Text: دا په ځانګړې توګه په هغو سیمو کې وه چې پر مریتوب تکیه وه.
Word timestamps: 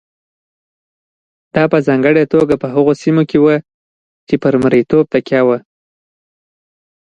دا 1.55 1.63
په 1.71 1.77
ځانګړې 1.87 2.23
توګه 2.33 2.55
په 2.61 2.67
هغو 2.73 2.93
سیمو 3.01 3.23
کې 3.29 3.37
وه 3.43 3.55
چې 4.27 4.35
پر 4.43 4.53
مریتوب 4.63 5.03
تکیه 5.13 5.41
وه. 5.47 5.57